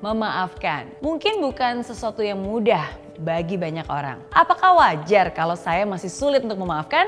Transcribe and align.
Memaafkan 0.00 0.88
mungkin 1.04 1.44
bukan 1.44 1.84
sesuatu 1.84 2.24
yang 2.24 2.40
mudah 2.40 2.88
bagi 3.20 3.60
banyak 3.60 3.84
orang. 3.84 4.16
Apakah 4.32 4.72
wajar 4.80 5.28
kalau 5.28 5.52
saya 5.52 5.84
masih 5.84 6.08
sulit 6.08 6.40
untuk 6.40 6.56
memaafkan? 6.56 7.04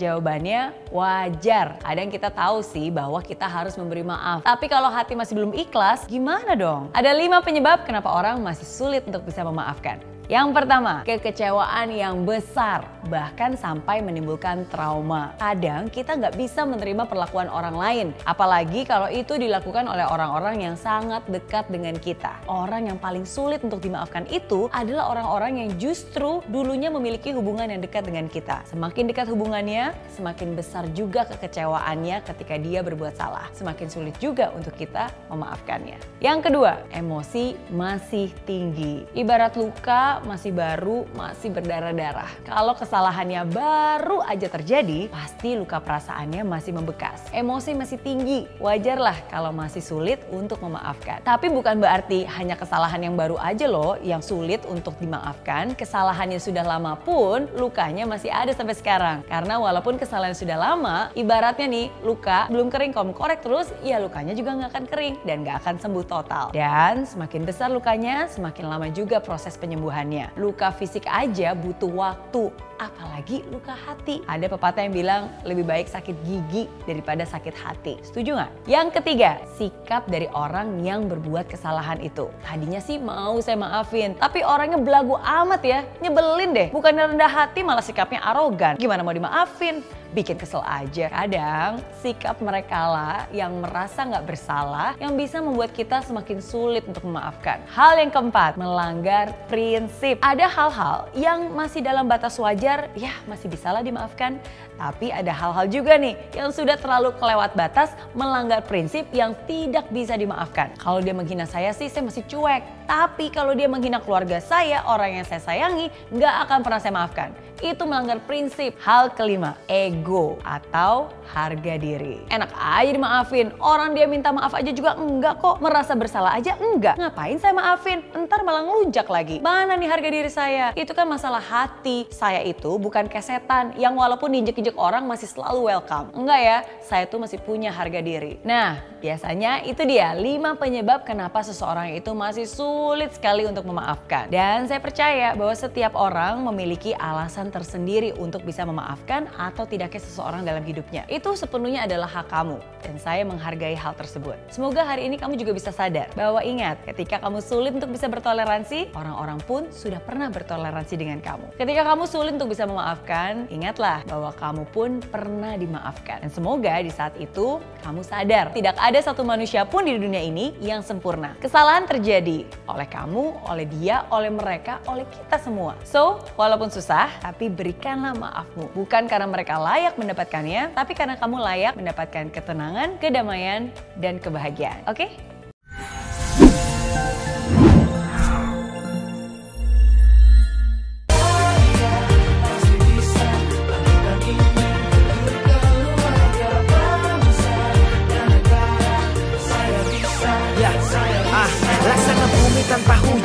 Jawabannya 0.00 0.72
wajar. 0.88 1.76
Kadang 1.84 2.08
kita 2.08 2.32
tahu 2.32 2.64
sih 2.64 2.88
bahwa 2.88 3.20
kita 3.20 3.44
harus 3.44 3.76
memberi 3.76 4.00
maaf. 4.00 4.40
Tapi 4.40 4.64
kalau 4.64 4.88
hati 4.88 5.12
masih 5.12 5.36
belum 5.36 5.52
ikhlas, 5.52 6.08
gimana 6.08 6.56
dong? 6.56 6.88
Ada 6.96 7.12
lima 7.12 7.44
penyebab 7.44 7.84
kenapa 7.84 8.08
orang 8.08 8.40
masih 8.40 8.64
sulit 8.64 9.04
untuk 9.04 9.28
bisa 9.28 9.44
memaafkan. 9.44 10.11
Yang 10.32 10.64
pertama, 10.64 11.04
kekecewaan 11.04 11.92
yang 11.92 12.24
besar, 12.24 12.88
bahkan 13.12 13.52
sampai 13.52 14.00
menimbulkan 14.00 14.64
trauma. 14.72 15.36
Kadang 15.36 15.92
kita 15.92 16.16
nggak 16.16 16.40
bisa 16.40 16.64
menerima 16.64 17.04
perlakuan 17.04 17.52
orang 17.52 17.76
lain, 17.76 18.06
apalagi 18.24 18.88
kalau 18.88 19.12
itu 19.12 19.36
dilakukan 19.36 19.84
oleh 19.84 20.08
orang-orang 20.08 20.64
yang 20.64 20.76
sangat 20.80 21.20
dekat 21.28 21.68
dengan 21.68 22.00
kita. 22.00 22.32
Orang 22.48 22.88
yang 22.88 22.96
paling 22.96 23.28
sulit 23.28 23.60
untuk 23.60 23.84
dimaafkan 23.84 24.24
itu 24.32 24.72
adalah 24.72 25.12
orang-orang 25.12 25.68
yang 25.68 25.70
justru 25.76 26.40
dulunya 26.48 26.88
memiliki 26.88 27.36
hubungan 27.36 27.68
yang 27.68 27.84
dekat 27.84 28.08
dengan 28.08 28.24
kita. 28.24 28.64
Semakin 28.72 29.12
dekat 29.12 29.28
hubungannya, 29.28 29.92
semakin 30.16 30.56
besar 30.56 30.88
juga 30.96 31.28
kekecewaannya 31.28 32.24
ketika 32.24 32.56
dia 32.56 32.80
berbuat 32.80 33.20
salah. 33.20 33.52
Semakin 33.52 33.92
sulit 33.92 34.16
juga 34.16 34.48
untuk 34.56 34.72
kita 34.80 35.12
memaafkannya. 35.28 36.00
Yang 36.24 36.48
kedua, 36.48 36.88
emosi 36.88 37.52
masih 37.68 38.32
tinggi. 38.48 39.04
Ibarat 39.12 39.60
luka 39.60 40.21
masih 40.24 40.54
baru, 40.54 41.04
masih 41.18 41.50
berdarah-darah. 41.50 42.30
Kalau 42.46 42.78
kesalahannya 42.78 43.42
baru 43.50 44.22
aja 44.22 44.46
terjadi, 44.46 45.10
pasti 45.10 45.58
luka 45.58 45.82
perasaannya 45.82 46.46
masih 46.46 46.72
membekas. 46.76 47.26
Emosi 47.34 47.74
masih 47.74 47.98
tinggi, 47.98 48.46
wajarlah 48.62 49.16
kalau 49.26 49.50
masih 49.50 49.82
sulit 49.82 50.22
untuk 50.30 50.62
memaafkan. 50.62 51.18
Tapi 51.26 51.50
bukan 51.50 51.82
berarti 51.82 52.22
hanya 52.38 52.54
kesalahan 52.54 53.02
yang 53.02 53.18
baru 53.18 53.34
aja 53.42 53.66
loh 53.66 53.98
yang 53.98 54.22
sulit 54.22 54.62
untuk 54.70 54.94
dimaafkan. 55.02 55.74
Kesalahannya 55.74 56.38
sudah 56.38 56.62
lama 56.62 56.94
pun 56.94 57.50
lukanya 57.58 58.06
masih 58.06 58.30
ada 58.30 58.54
sampai 58.54 58.78
sekarang. 58.78 59.26
Karena 59.26 59.58
walaupun 59.58 59.98
kesalahan 59.98 60.38
sudah 60.38 60.54
lama, 60.54 61.10
ibaratnya 61.18 61.66
nih 61.66 61.86
luka 62.06 62.46
belum 62.46 62.70
kering 62.70 62.94
kamu 62.94 63.12
korek 63.16 63.42
terus, 63.42 63.72
ya 63.82 63.98
lukanya 63.98 64.36
juga 64.38 64.54
nggak 64.54 64.70
akan 64.70 64.84
kering 64.86 65.14
dan 65.26 65.42
nggak 65.42 65.66
akan 65.66 65.74
sembuh 65.82 66.06
total. 66.06 66.46
Dan 66.54 67.02
semakin 67.08 67.42
besar 67.42 67.68
lukanya, 67.74 68.30
semakin 68.30 68.70
lama 68.70 68.86
juga 68.92 69.18
proses 69.18 69.58
penyembuhannya 69.58 70.11
lainnya. 70.12 70.28
Luka 70.36 70.68
fisik 70.76 71.08
aja 71.08 71.56
butuh 71.56 71.88
waktu, 71.88 72.52
apalagi 72.76 73.40
luka 73.48 73.72
hati. 73.72 74.20
Ada 74.28 74.52
pepatah 74.52 74.84
yang 74.84 74.92
bilang 74.92 75.22
lebih 75.48 75.64
baik 75.64 75.88
sakit 75.88 76.12
gigi 76.28 76.68
daripada 76.84 77.24
sakit 77.24 77.56
hati. 77.56 77.96
Setuju 78.04 78.36
nggak? 78.36 78.50
Yang 78.68 78.88
ketiga, 79.00 79.40
sikap 79.56 80.04
dari 80.12 80.28
orang 80.36 80.84
yang 80.84 81.08
berbuat 81.08 81.48
kesalahan 81.48 82.04
itu. 82.04 82.28
Tadinya 82.44 82.84
sih 82.84 83.00
mau 83.00 83.40
saya 83.40 83.56
maafin, 83.56 84.12
tapi 84.20 84.44
orangnya 84.44 84.76
belagu 84.76 85.16
amat 85.16 85.62
ya, 85.64 85.80
nyebelin 86.04 86.52
deh. 86.52 86.68
Bukan 86.68 86.92
rendah 86.92 87.32
hati 87.32 87.64
malah 87.64 87.82
sikapnya 87.82 88.20
arogan. 88.20 88.76
Gimana 88.76 89.00
mau 89.00 89.16
dimaafin? 89.16 89.80
Bikin 90.12 90.36
kesel 90.36 90.60
aja. 90.64 91.08
Kadang 91.08 91.80
sikap 92.00 92.38
mereka 92.38 92.88
lah 92.88 93.18
yang 93.32 93.64
merasa 93.64 94.04
nggak 94.04 94.24
bersalah 94.28 94.94
yang 95.00 95.16
bisa 95.16 95.40
membuat 95.40 95.72
kita 95.72 96.04
semakin 96.04 96.38
sulit 96.38 96.84
untuk 96.86 97.04
memaafkan. 97.08 97.64
Hal 97.72 97.98
yang 97.98 98.12
keempat, 98.12 98.60
melanggar 98.60 99.32
prinsip. 99.48 100.20
Ada 100.20 100.46
hal-hal 100.46 101.08
yang 101.16 101.52
masih 101.56 101.80
dalam 101.80 102.06
batas 102.06 102.36
wajar, 102.38 102.92
ya 102.94 103.12
masih 103.26 103.48
bisa 103.48 103.72
lah 103.72 103.80
dimaafkan. 103.80 104.38
Tapi 104.76 105.12
ada 105.14 105.30
hal-hal 105.30 105.68
juga 105.68 105.94
nih 105.94 106.16
yang 106.34 106.50
sudah 106.50 106.74
terlalu 106.80 107.14
kelewat 107.16 107.54
batas, 107.54 107.92
melanggar 108.16 108.64
prinsip 108.64 109.06
yang 109.14 109.36
tidak 109.46 109.86
bisa 109.92 110.16
dimaafkan. 110.16 110.72
Kalau 110.80 110.98
dia 110.98 111.14
menghina 111.14 111.44
saya 111.48 111.70
sih 111.76 111.88
saya 111.88 112.04
masih 112.04 112.24
cuek. 112.26 112.62
Tapi 112.88 113.30
kalau 113.30 113.54
dia 113.56 113.70
menghina 113.70 114.02
keluarga 114.02 114.42
saya, 114.42 114.84
orang 114.84 115.22
yang 115.22 115.26
saya 115.28 115.40
sayangi, 115.40 115.88
nggak 116.12 116.34
akan 116.48 116.58
pernah 116.60 116.80
saya 116.82 116.92
maafkan. 116.92 117.30
Itu 117.62 117.86
melanggar 117.86 118.18
prinsip. 118.26 118.74
Hal 118.82 119.14
kelima, 119.14 119.54
ego 119.70 120.42
atau 120.42 121.14
harga 121.30 121.78
diri. 121.78 122.26
Enak 122.26 122.50
aja 122.58 122.90
dimaafin, 122.90 123.54
orang 123.62 123.94
dia 123.94 124.10
minta 124.10 124.34
maaf 124.34 124.50
aja 124.52 124.74
juga 124.74 124.98
enggak 124.98 125.38
kok. 125.38 125.62
Merasa 125.62 125.94
bersalah 125.94 126.34
aja 126.34 126.58
enggak. 126.58 126.98
Ngapain 126.98 127.38
saya 127.38 127.54
maafin? 127.54 128.02
Ntar 128.12 128.42
malah 128.42 128.66
ngelunjak 128.66 129.06
lagi. 129.06 129.38
Mana 129.38 129.78
nih 129.78 129.88
harga 129.88 130.08
diri 130.10 130.30
saya? 130.30 130.66
Itu 130.74 130.90
kan 130.90 131.06
masalah 131.06 131.38
hati. 131.38 132.10
Saya 132.10 132.42
itu 132.42 132.76
bukan 132.82 133.06
kesetan 133.06 133.78
yang 133.78 133.94
walaupun 133.94 134.34
diinjek-injek 134.34 134.74
orang 134.74 135.06
masih 135.06 135.30
selalu 135.30 135.70
welcome. 135.70 136.10
Enggak 136.18 136.40
ya, 136.42 136.58
saya 136.82 137.06
tuh 137.06 137.22
masih 137.22 137.38
punya 137.38 137.70
harga 137.70 138.02
diri. 138.02 138.42
Nah, 138.42 138.91
biasanya 139.02 139.66
itu 139.66 139.82
dia 139.82 140.14
5 140.14 140.62
penyebab 140.62 141.02
kenapa 141.02 141.42
seseorang 141.42 141.98
itu 141.98 142.14
masih 142.14 142.46
sulit 142.46 143.10
sekali 143.18 143.42
untuk 143.44 143.66
memaafkan. 143.66 144.30
Dan 144.30 144.70
saya 144.70 144.78
percaya 144.78 145.34
bahwa 145.34 145.52
setiap 145.58 145.98
orang 145.98 146.38
memiliki 146.46 146.94
alasan 146.94 147.50
tersendiri 147.50 148.14
untuk 148.16 148.46
bisa 148.46 148.62
memaafkan 148.62 149.26
atau 149.34 149.66
tidaknya 149.66 149.98
seseorang 149.98 150.46
dalam 150.46 150.62
hidupnya. 150.62 151.02
Itu 151.10 151.34
sepenuhnya 151.34 151.90
adalah 151.90 152.06
hak 152.06 152.30
kamu 152.30 152.62
dan 152.86 152.94
saya 153.02 153.26
menghargai 153.26 153.74
hal 153.74 153.98
tersebut. 153.98 154.38
Semoga 154.54 154.86
hari 154.86 155.10
ini 155.10 155.18
kamu 155.18 155.34
juga 155.34 155.52
bisa 155.56 155.74
sadar 155.74 156.06
bahwa 156.14 156.38
ingat 156.44 156.78
ketika 156.86 157.18
kamu 157.18 157.42
sulit 157.42 157.72
untuk 157.74 157.90
bisa 157.90 158.06
bertoleransi, 158.06 158.94
orang-orang 158.94 159.42
pun 159.42 159.66
sudah 159.74 159.98
pernah 159.98 160.30
bertoleransi 160.30 160.94
dengan 160.94 161.18
kamu. 161.18 161.58
Ketika 161.58 161.82
kamu 161.82 162.04
sulit 162.06 162.32
untuk 162.36 162.54
bisa 162.54 162.68
memaafkan, 162.68 163.50
ingatlah 163.50 164.06
bahwa 164.06 164.30
kamu 164.36 164.62
pun 164.70 164.90
pernah 165.00 165.58
dimaafkan. 165.58 166.22
Dan 166.22 166.30
semoga 166.30 166.78
di 166.84 166.92
saat 166.92 167.16
itu 167.16 167.58
kamu 167.82 168.04
sadar 168.04 168.52
tidak 168.52 168.76
ada 168.76 168.91
satu 169.00 169.24
manusia 169.24 169.64
pun 169.64 169.86
di 169.86 169.96
dunia 169.96 170.20
ini 170.20 170.52
yang 170.60 170.84
sempurna. 170.84 171.38
Kesalahan 171.40 171.88
terjadi 171.88 172.44
oleh 172.68 172.88
kamu, 172.90 173.48
oleh 173.48 173.64
dia, 173.64 174.04
oleh 174.12 174.28
mereka, 174.28 174.82
oleh 174.84 175.08
kita 175.08 175.40
semua. 175.40 175.78
So, 175.86 176.20
walaupun 176.36 176.68
susah, 176.68 177.08
tapi 177.24 177.48
berikanlah 177.48 178.12
maafmu. 178.12 178.74
Bukan 178.76 179.08
karena 179.08 179.30
mereka 179.30 179.56
layak 179.56 179.96
mendapatkannya, 179.96 180.76
tapi 180.76 180.92
karena 180.92 181.16
kamu 181.16 181.36
layak 181.40 181.72
mendapatkan 181.78 182.28
ketenangan, 182.28 183.00
kedamaian, 183.00 183.72
dan 183.96 184.20
kebahagiaan. 184.20 184.84
Oke? 184.90 185.08
Okay? 185.08 185.31